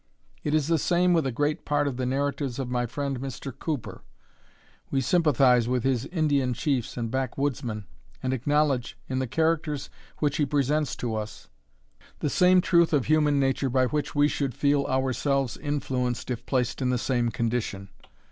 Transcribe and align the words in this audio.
It 0.43 0.55
is 0.55 0.65
the 0.67 0.79
same 0.79 1.13
with 1.13 1.27
a 1.27 1.31
great 1.31 1.63
part 1.63 1.87
of 1.87 1.97
the 1.97 2.07
narratives 2.07 2.57
of 2.57 2.71
my 2.71 2.87
friend 2.87 3.19
Mr. 3.19 3.53
Cooper. 3.55 4.01
We 4.89 4.99
sympathize 4.99 5.67
with 5.67 5.83
his 5.83 6.07
Indian 6.07 6.55
chiefs 6.55 6.97
and 6.97 7.11
back 7.11 7.37
woodsmen, 7.37 7.85
and 8.23 8.33
acknowledge, 8.33 8.97
in 9.07 9.19
the 9.19 9.27
characters 9.27 9.91
which 10.17 10.37
he 10.37 10.45
presents 10.47 10.95
to 10.95 11.13
us, 11.13 11.49
the 12.17 12.31
same 12.31 12.61
truth 12.61 12.93
of 12.93 13.05
human 13.05 13.39
nature 13.39 13.69
by 13.69 13.85
which 13.85 14.15
we 14.15 14.27
should 14.27 14.55
feel 14.55 14.85
ourselves 14.87 15.55
influenced 15.55 16.31
if 16.31 16.47
placed 16.47 16.81
in 16.81 16.89
the 16.89 16.97
same 16.97 17.29
condition. 17.29 17.89